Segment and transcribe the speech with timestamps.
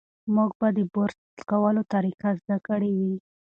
[0.33, 1.19] موږ به د برس
[1.49, 3.15] کولو طریقه زده کړې وي.